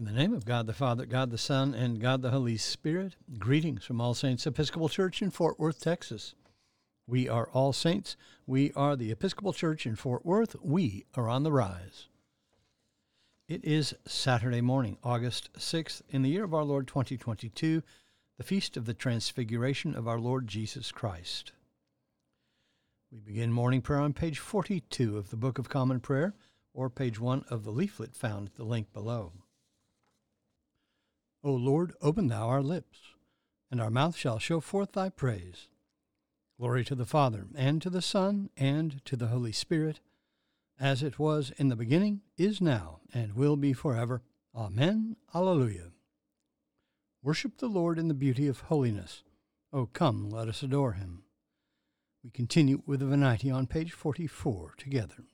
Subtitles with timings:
[0.00, 3.16] In the name of God the Father, God the Son, and God the Holy Spirit,
[3.38, 6.34] greetings from All Saints Episcopal Church in Fort Worth, Texas.
[7.06, 8.16] We are all saints.
[8.46, 10.56] We are the Episcopal Church in Fort Worth.
[10.62, 12.08] We are on the rise.
[13.46, 17.82] It is Saturday morning, August 6th, in the year of our Lord 2022,
[18.38, 21.52] the feast of the Transfiguration of our Lord Jesus Christ.
[23.12, 26.32] We begin morning prayer on page 42 of the Book of Common Prayer,
[26.72, 29.32] or page 1 of the leaflet found at the link below.
[31.42, 32.98] O Lord, open thou our lips,
[33.70, 35.68] and our mouth shall show forth thy praise.
[36.58, 40.00] Glory to the Father, and to the Son, and to the Holy Spirit,
[40.78, 44.22] as it was in the beginning, is now, and will be forever.
[44.54, 45.16] Amen.
[45.34, 45.92] Alleluia.
[47.22, 49.22] Worship the Lord in the beauty of holiness.
[49.72, 51.22] O come, let us adore him.
[52.22, 55.24] We continue with the Venite on page 44 together.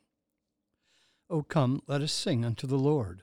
[1.28, 3.22] O come, let us sing unto the Lord.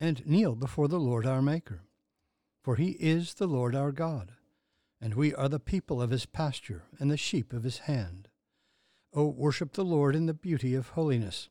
[0.00, 1.82] and kneel before the Lord our Maker.
[2.62, 4.32] For he is the Lord our God,
[5.00, 8.28] and we are the people of his pasture and the sheep of his hand.
[9.12, 11.48] O worship the Lord in the beauty of holiness.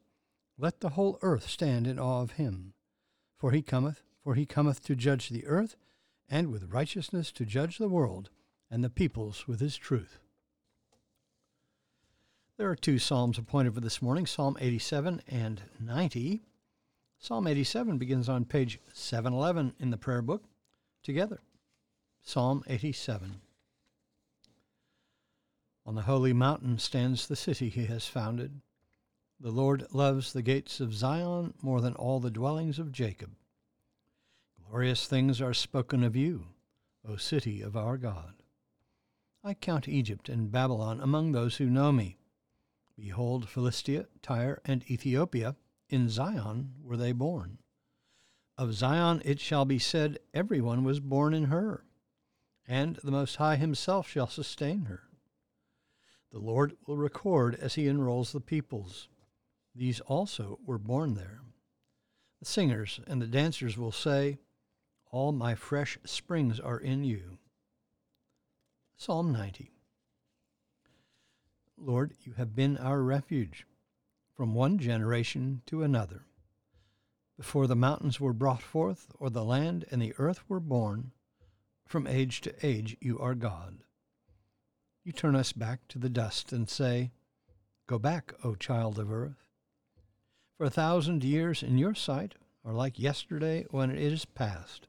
[0.58, 2.74] Let the whole earth stand in awe of him.
[3.38, 5.76] For he cometh, for he cometh to judge the earth,
[6.30, 8.30] and with righteousness to judge the world,
[8.70, 10.20] and the peoples with his truth.
[12.58, 16.42] There are two psalms appointed for this morning Psalm 87 and 90.
[17.22, 20.46] Psalm 87 begins on page 711 in the prayer book.
[21.04, 21.42] Together,
[22.24, 23.42] Psalm 87.
[25.86, 28.62] On the holy mountain stands the city he has founded.
[29.38, 33.32] The Lord loves the gates of Zion more than all the dwellings of Jacob.
[34.70, 36.46] Glorious things are spoken of you,
[37.06, 38.36] O city of our God.
[39.44, 42.18] I count Egypt and Babylon among those who know me.
[42.98, 45.58] Behold, Philistia, Tyre, and Ethiopia
[45.90, 47.58] in Zion were they born.
[48.58, 51.86] Of Zion it shall be said, Every one was born in her,
[52.68, 55.04] and the Most High himself shall sustain her.
[56.32, 59.08] The Lord will record as he enrolls the peoples.
[59.74, 61.42] These also were born there.
[62.40, 64.38] The singers and the dancers will say,
[65.12, 67.40] All my fresh springs are in you.
[68.98, 69.72] Psalm 90
[71.78, 73.66] Lord, you have been our refuge
[74.40, 76.24] from one generation to another.
[77.36, 81.12] Before the mountains were brought forth, or the land and the earth were born,
[81.86, 83.80] from age to age you are God.
[85.04, 87.12] You turn us back to the dust and say,
[87.86, 89.50] Go back, O child of earth.
[90.58, 94.88] For a thousand years in your sight are like yesterday when it is past,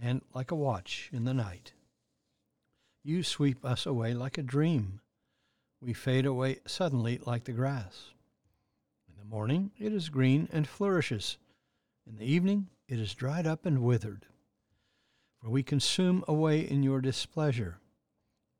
[0.00, 1.74] and like a watch in the night.
[3.04, 5.02] You sweep us away like a dream.
[5.78, 8.12] We fade away suddenly like the grass
[9.22, 11.36] the morning it is green and flourishes.
[12.08, 14.26] In the evening it is dried up and withered.
[15.40, 17.78] For we consume away in your displeasure.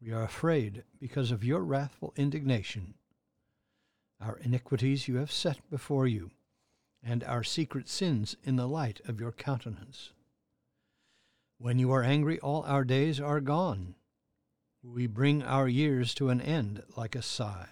[0.00, 2.94] We are afraid because of your wrathful indignation.
[4.20, 6.30] Our iniquities you have set before you,
[7.02, 10.12] and our secret sins in the light of your countenance.
[11.58, 13.96] When you are angry, all our days are gone.
[14.82, 17.68] We bring our years to an end like a sigh.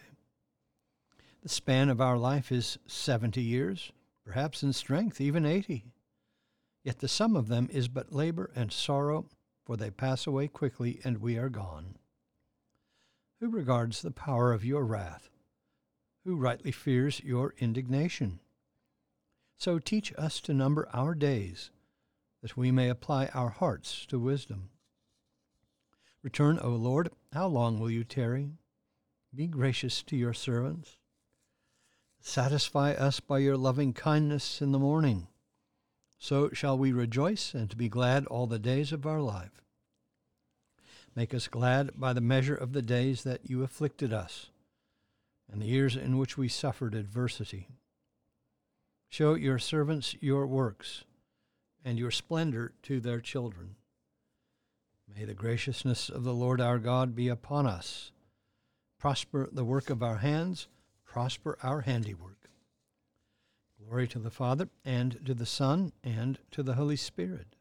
[1.42, 3.92] The span of our life is 70 years,
[4.26, 5.86] perhaps in strength even 80.
[6.84, 9.26] Yet the sum of them is but labor and sorrow,
[9.64, 11.96] for they pass away quickly and we are gone.
[13.40, 15.30] Who regards the power of your wrath?
[16.24, 18.40] Who rightly fears your indignation?
[19.56, 21.70] So teach us to number our days,
[22.42, 24.68] that we may apply our hearts to wisdom.
[26.22, 28.52] Return, O Lord, how long will you tarry?
[29.34, 30.98] Be gracious to your servants.
[32.20, 35.26] Satisfy us by your loving kindness in the morning.
[36.18, 39.62] So shall we rejoice and be glad all the days of our life.
[41.16, 44.50] Make us glad by the measure of the days that you afflicted us,
[45.50, 47.68] and the years in which we suffered adversity.
[49.08, 51.04] Show your servants your works,
[51.84, 53.76] and your splendor to their children.
[55.12, 58.12] May the graciousness of the Lord our God be upon us.
[58.98, 60.68] Prosper the work of our hands
[61.10, 62.48] prosper our handiwork.
[63.84, 67.56] Glory to the Father, and to the Son, and to the Holy Spirit,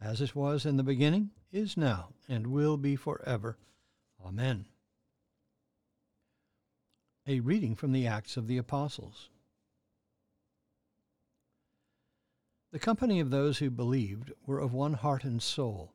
[0.00, 3.56] as it was in the beginning, is now, and will be forever.
[4.26, 4.66] Amen.
[7.24, 9.28] A reading from the Acts of the Apostles.
[12.72, 15.92] The company of those who believed were of one heart and soul,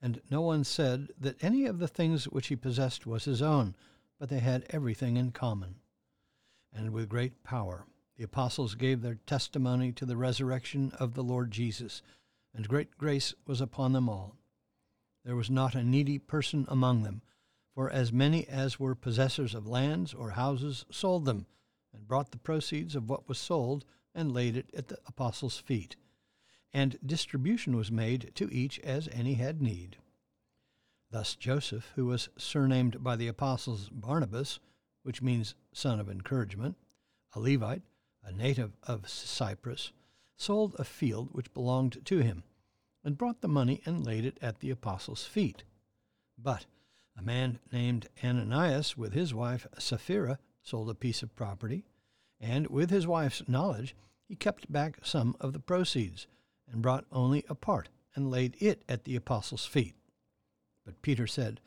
[0.00, 3.74] and no one said that any of the things which he possessed was his own,
[4.18, 5.79] but they had everything in common.
[6.72, 7.86] And with great power
[8.16, 12.02] the apostles gave their testimony to the resurrection of the Lord Jesus,
[12.54, 14.36] and great grace was upon them all.
[15.24, 17.22] There was not a needy person among them,
[17.74, 21.46] for as many as were possessors of lands or houses sold them,
[21.94, 25.96] and brought the proceeds of what was sold, and laid it at the apostles' feet.
[26.74, 29.96] And distribution was made to each as any had need.
[31.10, 34.60] Thus Joseph, who was surnamed by the apostles Barnabas,
[35.02, 36.76] which means son of encouragement,
[37.34, 37.82] a Levite,
[38.22, 39.92] a native of Cyprus,
[40.36, 42.44] sold a field which belonged to him,
[43.04, 45.64] and brought the money and laid it at the apostles' feet.
[46.38, 46.66] But
[47.16, 51.84] a man named Ananias, with his wife Sapphira, sold a piece of property,
[52.38, 53.94] and with his wife's knowledge,
[54.26, 56.26] he kept back some of the proceeds,
[56.70, 59.94] and brought only a part, and laid it at the apostles' feet.
[60.84, 61.60] But Peter said,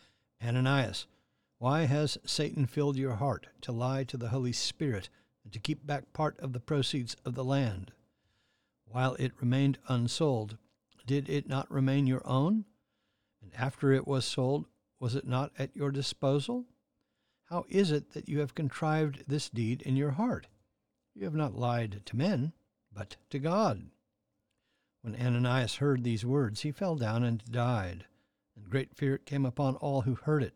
[0.44, 1.07] Ananias,
[1.63, 5.07] why has Satan filled your heart to lie to the Holy Spirit
[5.45, 7.94] and to keep back part of the proceeds of the land?
[8.83, 10.57] While it remained unsold,
[11.07, 12.65] did it not remain your own?
[13.42, 14.65] And after it was sold,
[15.00, 16.65] was it not at your disposal?
[17.45, 20.48] How is it that you have contrived this deed in your heart?
[21.16, 22.51] You have not lied to men,
[22.92, 23.83] but to God.
[25.01, 28.04] When Ananias heard these words, he fell down and died,
[28.54, 30.56] and great fear came upon all who heard it.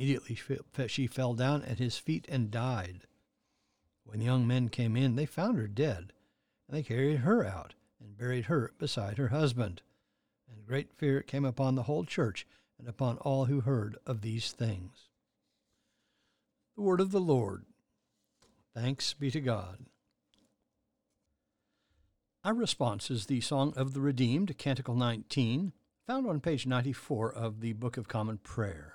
[0.00, 0.38] Immediately
[0.88, 3.02] she fell down at his feet and died.
[4.04, 6.14] When the young men came in, they found her dead,
[6.66, 9.82] and they carried her out and buried her beside her husband.
[10.50, 12.46] And great fear came upon the whole church
[12.78, 15.10] and upon all who heard of these things.
[16.76, 17.66] The word of the Lord.
[18.74, 19.84] Thanks be to God.
[22.42, 25.74] Our response is the Song of the Redeemed, Canticle 19,
[26.06, 28.94] found on page 94 of the Book of Common Prayer.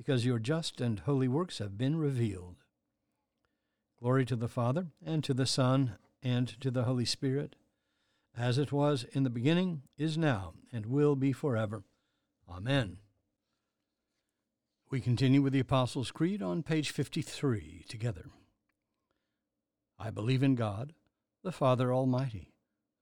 [0.00, 2.56] because your just and holy works have been revealed.
[4.00, 7.54] Glory to the Father, and to the Son, and to the Holy Spirit,
[8.34, 11.82] as it was in the beginning, is now, and will be forever.
[12.48, 12.96] Amen.
[14.90, 18.30] We continue with the Apostles' Creed on page 53 together.
[19.98, 20.94] I believe in God,
[21.44, 22.54] the Father Almighty,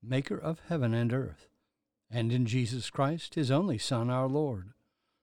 [0.02, 1.46] maker of heaven and earth,
[2.10, 4.72] and in Jesus Christ, his only Son, our Lord,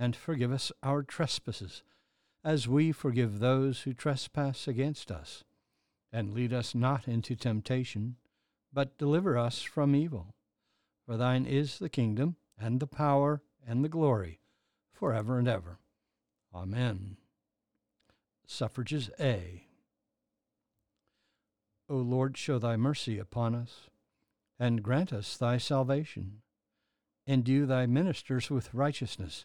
[0.00, 1.82] and forgive us our trespasses,
[2.42, 5.44] as we forgive those who trespass against us.
[6.10, 8.16] And lead us not into temptation,
[8.72, 10.34] but deliver us from evil.
[11.04, 14.40] For thine is the kingdom, and the power, and the glory,
[14.90, 15.78] for ever and ever.
[16.54, 17.18] Amen.
[18.46, 19.66] Suffrages A.
[21.90, 23.90] O Lord, show thy mercy upon us,
[24.58, 26.40] and grant us thy salvation.
[27.26, 29.44] Endue thy ministers with righteousness,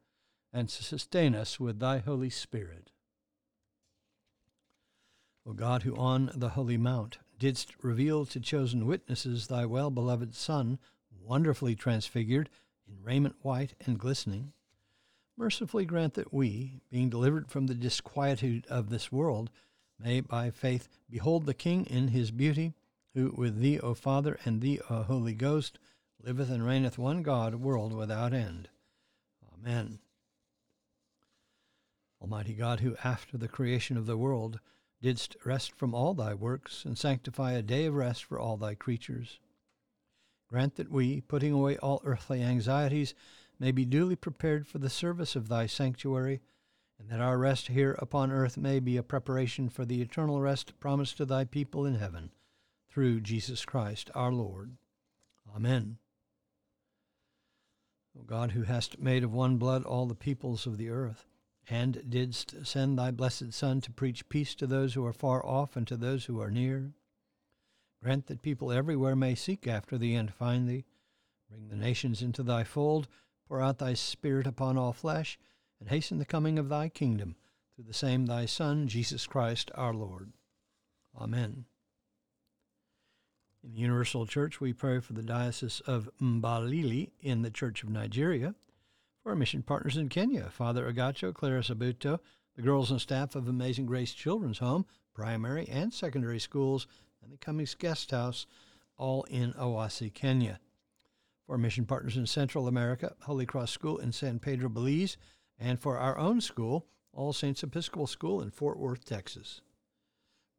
[0.53, 2.91] and sustain us with thy Holy Spirit.
[5.45, 10.35] O God, who on the holy mount didst reveal to chosen witnesses thy well beloved
[10.35, 10.77] Son,
[11.19, 12.49] wonderfully transfigured
[12.87, 14.53] in raiment white and glistening,
[15.37, 19.49] mercifully grant that we, being delivered from the disquietude of this world,
[19.97, 22.73] may by faith behold the King in his beauty,
[23.13, 25.79] who with thee, O Father, and thee, O Holy Ghost,
[26.21, 28.69] liveth and reigneth one God, world without end.
[29.53, 29.99] Amen.
[32.21, 34.59] Almighty God, who after the creation of the world
[35.01, 38.75] didst rest from all thy works, and sanctify a day of rest for all thy
[38.75, 39.39] creatures,
[40.47, 43.15] grant that we, putting away all earthly anxieties,
[43.57, 46.41] may be duly prepared for the service of thy sanctuary,
[46.99, 50.79] and that our rest here upon earth may be a preparation for the eternal rest
[50.79, 52.29] promised to thy people in heaven,
[52.87, 54.77] through Jesus Christ our Lord.
[55.55, 55.97] Amen.
[58.15, 61.25] O God, who hast made of one blood all the peoples of the earth,
[61.71, 65.77] and didst send thy blessed Son to preach peace to those who are far off
[65.77, 66.91] and to those who are near,
[68.03, 70.83] grant that people everywhere may seek after thee and find thee.
[71.49, 73.07] Bring the nations into thy fold
[73.51, 75.37] Pour out thy Spirit upon all flesh,
[75.81, 77.35] and hasten the coming of thy kingdom,
[77.75, 80.31] through the same thy Son, Jesus Christ our Lord.
[81.19, 81.65] Amen.
[83.61, 87.89] In the Universal Church, we pray for the Diocese of Mbamili in the Church of
[87.89, 88.55] Nigeria,
[89.23, 92.19] for our mission partners in Kenya, Father Agacho, Clara Sabuto,
[92.55, 96.87] the girls and staff of Amazing Grace Children's Home, primary and secondary schools,
[97.23, 98.45] and the Cummings Guest House,
[98.97, 100.59] all in Owasi, Kenya
[101.51, 105.17] for mission partners in Central America, Holy Cross School in San Pedro, Belize,
[105.59, 109.59] and for our own school, All Saints Episcopal School in Fort Worth, Texas.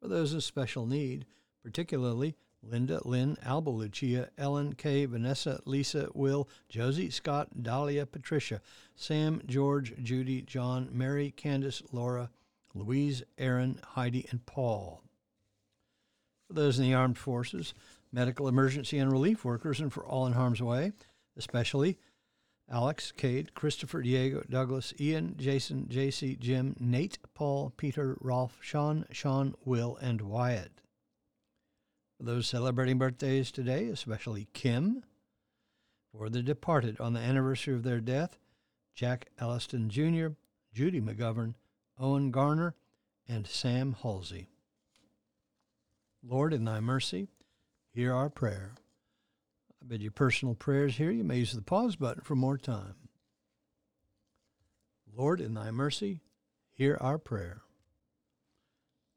[0.02, 1.25] For those of special need,
[1.62, 8.61] particularly Linda, Lynn, Alba, Lucia, Ellen, Kay, Vanessa, Lisa, Will, Josie, Scott, Dahlia, Patricia,
[8.95, 12.31] Sam, George, Judy, John, Mary, Candace, Laura,
[12.75, 15.02] Louise, Aaron, Heidi, and Paul.
[16.47, 17.75] For those in the armed forces,
[18.12, 20.92] medical emergency and relief workers, and for all in harm's way,
[21.37, 21.99] especially
[22.71, 29.54] Alex, Cade, Christopher, Diego, Douglas, Ian, Jason, JC, Jim, Nate, Paul, Peter, Rolf, Sean, Sean,
[29.64, 30.83] Will, and Wyatt.
[32.24, 35.02] Those celebrating birthdays today, especially Kim,
[36.12, 38.38] for the departed on the anniversary of their death,
[38.94, 40.28] Jack Elliston Jr.,
[40.72, 41.54] Judy McGovern,
[41.98, 42.76] Owen Garner,
[43.28, 44.50] and Sam Halsey.
[46.22, 47.26] Lord, in thy mercy,
[47.92, 48.76] hear our prayer.
[49.82, 51.10] I bid you personal prayers here.
[51.10, 53.08] You may use the pause button for more time.
[55.12, 56.20] Lord, in thy mercy,
[56.70, 57.62] hear our prayer.